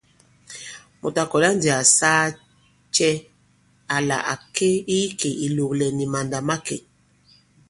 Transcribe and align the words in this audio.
Mùt 0.99 1.15
à 1.21 1.23
kɔ̀la 1.31 1.49
ndī 1.55 1.69
à 1.79 1.79
saa 1.97 2.23
cɛ 2.95 3.09
àla 3.95 4.17
à 4.33 4.35
ke 4.55 4.67
i 4.93 4.95
ikè 5.07 5.29
ìlòòlɛ̀gɛ̀ 5.45 5.95
nì 5.97 6.05
màndà̂makè? 6.13 6.77